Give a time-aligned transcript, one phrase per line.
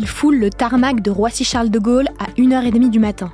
[0.00, 3.32] Ils foulent le tarmac de Roissy-Charles de Gaulle à 1h30 du matin.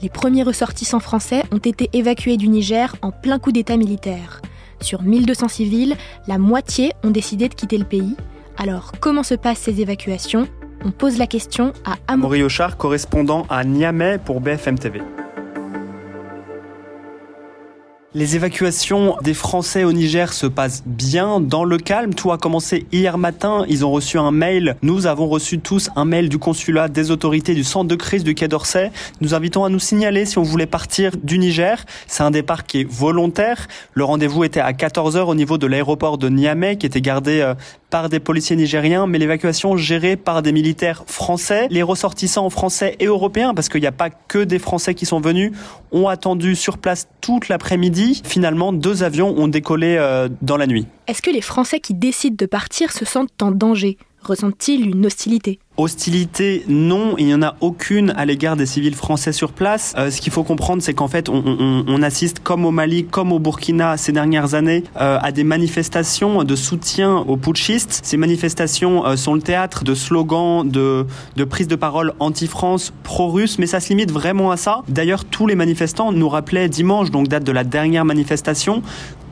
[0.00, 4.40] Les premiers ressortissants français ont été évacués du Niger en plein coup d'état militaire.
[4.80, 5.96] Sur 1200 civils,
[6.28, 8.14] la moitié ont décidé de quitter le pays.
[8.58, 10.46] Alors, comment se passent ces évacuations?
[10.84, 15.02] On pose la question à Amaury Ochard, correspondant à Niamey pour BFM TV.
[18.16, 22.14] Les évacuations des Français au Niger se passent bien dans le calme.
[22.14, 23.64] Tout a commencé hier matin.
[23.68, 24.76] Ils ont reçu un mail.
[24.82, 28.36] Nous avons reçu tous un mail du consulat, des autorités, du centre de crise du
[28.36, 28.92] Quai d'Orsay.
[29.20, 31.84] Nous invitons à nous signaler si on voulait partir du Niger.
[32.06, 33.66] C'est un départ qui est volontaire.
[33.94, 37.54] Le rendez-vous était à 14h au niveau de l'aéroport de Niamey qui était gardé euh,
[37.90, 41.68] par des policiers nigériens, mais l'évacuation gérée par des militaires français.
[41.70, 45.20] Les ressortissants français et européens, parce qu'il n'y a pas que des Français qui sont
[45.20, 45.52] venus,
[45.92, 48.20] ont attendu sur place toute l'après-midi.
[48.24, 50.86] Finalement, deux avions ont décollé euh, dans la nuit.
[51.06, 53.96] Est-ce que les Français qui décident de partir se sentent en danger?
[54.22, 55.58] Ressentent-ils une hostilité?
[55.76, 59.92] Hostilité, non, il n'y en a aucune à l'égard des civils français sur place.
[59.98, 63.40] Euh, ce qu'il faut comprendre, c'est qu'en fait, on, assiste, comme au Mali, comme au
[63.40, 68.00] Burkina ces dernières années, euh, à des manifestations de soutien aux putschistes.
[68.04, 73.58] Ces manifestations euh, sont le théâtre de slogans, de, de prises de parole anti-France, pro-russe,
[73.58, 74.82] mais ça se limite vraiment à ça.
[74.86, 78.82] D'ailleurs, tous les manifestants nous rappelaient dimanche, donc date de la dernière manifestation,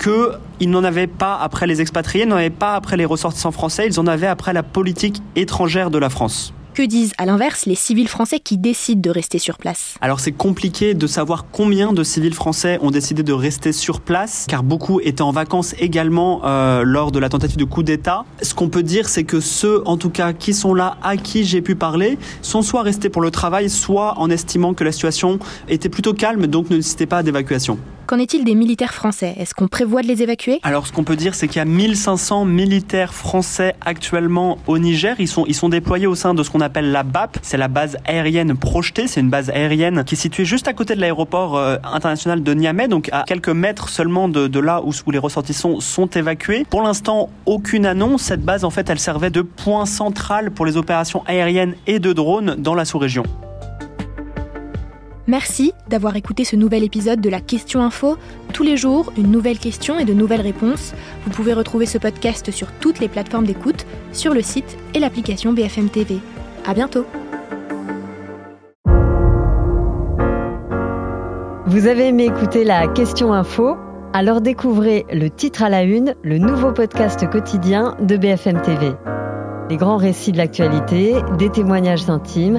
[0.00, 4.00] qu'ils n'en avaient pas après les expatriés, n'en avaient pas après les ressortissants français, ils
[4.00, 6.29] en avaient après la politique étrangère de la France.
[6.72, 9.96] Que disent à l'inverse les civils français qui décident de rester sur place?
[10.00, 14.46] Alors c'est compliqué de savoir combien de civils français ont décidé de rester sur place,
[14.48, 18.24] car beaucoup étaient en vacances également euh, lors de la tentative de coup d'État.
[18.40, 21.44] Ce qu'on peut dire, c'est que ceux, en tout cas, qui sont là, à qui
[21.44, 25.40] j'ai pu parler, sont soit restés pour le travail, soit en estimant que la situation
[25.68, 27.78] était plutôt calme, donc ne nécessitait pas d'évacuation.
[28.10, 29.36] Qu'en est-il des militaires français?
[29.38, 30.58] Est-ce qu'on prévoit de les évacuer?
[30.64, 35.14] Alors ce qu'on peut dire, c'est qu'il y a 1500 militaires français actuellement au Niger.
[35.20, 37.38] Ils sont, déployés au sein de ce qu'on appelle la BAP.
[37.42, 39.06] C'est la base aérienne projetée.
[39.06, 42.52] C'est une base aérienne qui est située juste à côté de l'aéroport euh, international de
[42.52, 46.66] Niamey, donc à quelques mètres seulement de, là où, où les ressortissants sont évacués.
[46.68, 48.22] Pour l'instant, aucune annonce.
[48.22, 52.12] Cette base, en fait, elle servait de point central pour les opérations aériennes et de
[52.12, 53.22] drones dans la sous-région.
[55.30, 58.16] Merci d'avoir écouté ce nouvel épisode de la Question Info.
[58.52, 60.92] Tous les jours, une nouvelle question et de nouvelles réponses.
[61.24, 65.52] Vous pouvez retrouver ce podcast sur toutes les plateformes d'écoute, sur le site et l'application
[65.52, 66.18] BFM TV.
[66.66, 67.06] À bientôt.
[71.66, 73.76] Vous avez aimé écouter la Question Info?
[74.12, 78.94] Alors découvrez le titre à la une, le nouveau podcast quotidien de BFM TV.
[79.70, 82.58] Les grands récits de l'actualité, des témoignages intimes